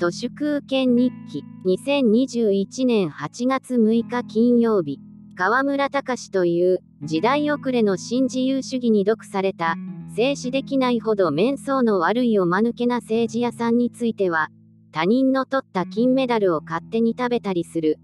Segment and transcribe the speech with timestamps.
[0.00, 4.98] 都市空権日記2021年8月6日金曜日。
[5.36, 9.74] 河村隆という時代遅れの新自由主義に毒された
[10.16, 14.48] 静止できないほど面相の悪いおまぬけな政治家さんについては
[14.90, 17.98] 他人の取った金メダルを勝手に食べたりする。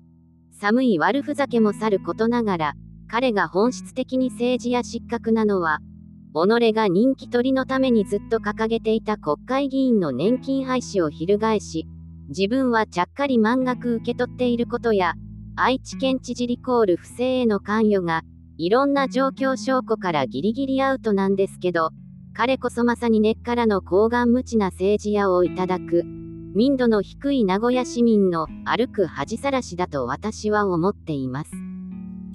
[0.61, 2.75] 寒い悪ふざけもさることながら
[3.09, 5.79] 彼が本質的に政治や失格なのは
[6.45, 11.87] 己が人気取りのためにずっと掲げていた国会議員の年金廃止を翻し、
[12.29, 15.15] 自分はちゃっかり満額受け取っていることや、
[15.55, 18.23] 愛知県知事リコール不正への関与が、
[18.59, 21.91] いろんな状況証拠からギリギリアウトなんですけど、
[22.35, 31.51] 彼こそまさに根っからの高顔無知な政治家をいただく、民度の低い名古屋市民の歩く恥さらしだと私は思っています。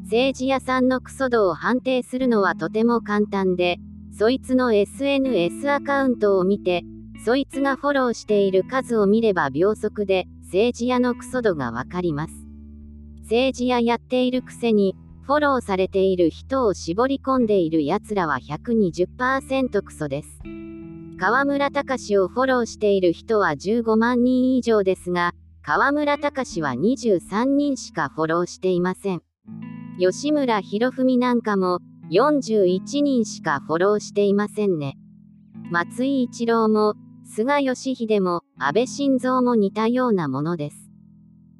[0.04, 3.78] 政治屋さんのクソ度を判定するのはとても簡単で、
[4.12, 6.84] そいつの SNS アカウントを見て、
[7.24, 12.34] そいつがフォローしている数を見れば秒速で政治屋のクソ度がわかります。
[13.22, 20.42] 政治屋やっているくせに、フォローされている人を絞り込んでいる奴らは120%クソです。
[21.20, 29.22] 河村隆をフォローしている人は15万人以上ですが、河村隆は23人しかフォローしていません。
[30.00, 31.78] 吉村博文なんかも
[32.12, 34.98] 41人しかフォローしていませんね。
[35.70, 36.96] 松井一郎も、
[37.34, 40.92] 菅義偉も、安倍晋三も似たようなものです。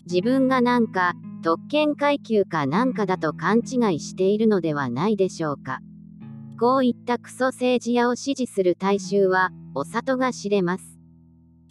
[0.06, 5.80] 自分がなんか、特権階級かなんかだと勘違いしているのではないでしょうか。
[6.60, 11.00] こういったクソ政治家を支持する大衆は、お里が知れます。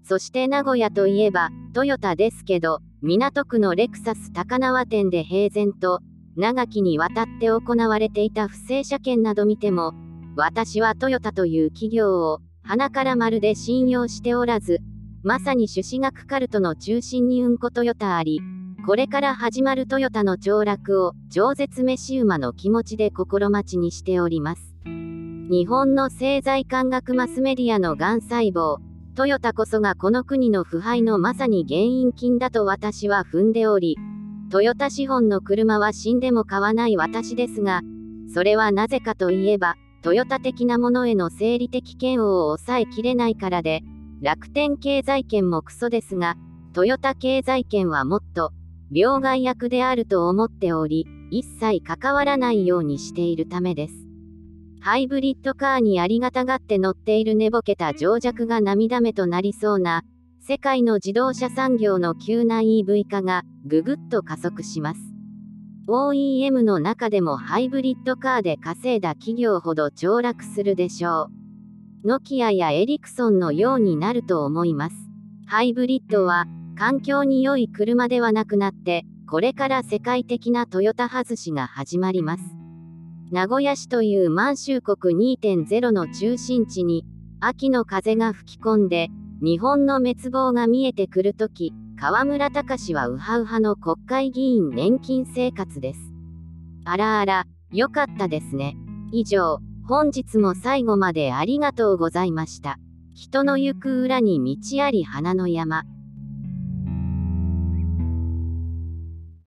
[0.02, 6.00] そして名古屋といえば、トヨタですけど、港区のレクサス高輪店で平然と、
[6.36, 9.92] 長きにわたって行われていた不正車検など見ても、
[10.36, 12.40] 私はトヨタという企業を
[12.70, 14.78] 鼻からまるで信用しておらず、
[15.24, 18.40] まさに朱子学カルトの中心にうんこトヨタあり、
[18.86, 24.76] これから始まるトヨタの凋落を超絶飯馬の気持ちで心待ちにしております。
[24.84, 28.76] 日本の政財官学マスメディアのがん細胞、
[29.16, 33.98] トヨタこそがこの国の腐敗のまさに原因金だと私は踏んでおり、
[34.48, 37.80] トヨタ資本の車は死んでも買わない私ですが、
[38.32, 43.82] それはなぜかといえば、トヨタ的なものへの生理的嫌悪を抑えきれないからで、
[44.22, 46.36] 楽天経済圏もクソですが、
[46.72, 48.52] トヨタ経済圏はもっと、
[48.90, 53.94] 病害役であると思っており、一切関わらないようにしているためです。
[54.80, 60.02] ハイブリッドカーにありがたがって乗っている寝ぼけた情弱が涙目となりそうな、
[60.40, 65.09] 世界の自動車産業の急な EV 化がぐぐっと加速します。
[65.88, 71.30] OEM の中でもハイブリッドカーで稼いだ企業ほど凋落するでしょ
[72.04, 72.08] う。
[72.08, 74.96] ノキアやエリクソンのようになると思います。
[75.46, 76.46] ハイブリッドは
[76.78, 82.42] 環境に良い車ではなくなって、これから世界的なトヨタ外しが始まります。
[83.30, 87.04] 名古屋市という満州国2.0の中心地に、
[87.40, 89.08] 秋の風が吹き込んで、
[89.42, 96.00] 日本の滅亡が見えてくるとき、河村隆はウハウハの国会議員年金生活です。
[96.86, 98.74] あらあら、よかったですね。
[99.12, 102.78] 以上、本日も最後までありがとうございました。
[103.14, 105.82] 人の行く裏に道あり花の山。